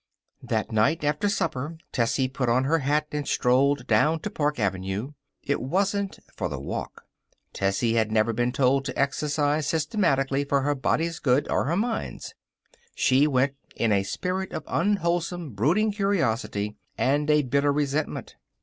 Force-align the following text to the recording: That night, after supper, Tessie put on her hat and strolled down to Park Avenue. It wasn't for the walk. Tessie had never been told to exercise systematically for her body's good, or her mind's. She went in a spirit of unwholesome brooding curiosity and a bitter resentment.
That 0.41 0.71
night, 0.71 1.03
after 1.03 1.29
supper, 1.29 1.77
Tessie 1.91 2.27
put 2.27 2.49
on 2.49 2.63
her 2.63 2.79
hat 2.79 3.05
and 3.11 3.27
strolled 3.27 3.85
down 3.85 4.19
to 4.21 4.31
Park 4.31 4.57
Avenue. 4.59 5.11
It 5.43 5.61
wasn't 5.61 6.17
for 6.33 6.49
the 6.49 6.59
walk. 6.59 7.03
Tessie 7.53 7.93
had 7.93 8.11
never 8.11 8.33
been 8.33 8.51
told 8.51 8.83
to 8.85 8.97
exercise 8.97 9.67
systematically 9.67 10.43
for 10.43 10.61
her 10.63 10.73
body's 10.73 11.19
good, 11.19 11.47
or 11.51 11.65
her 11.65 11.77
mind's. 11.77 12.33
She 12.95 13.27
went 13.27 13.53
in 13.75 13.91
a 13.91 14.01
spirit 14.01 14.51
of 14.53 14.63
unwholesome 14.67 15.51
brooding 15.51 15.91
curiosity 15.91 16.77
and 16.97 17.29
a 17.29 17.43
bitter 17.43 17.71
resentment. 17.71 18.37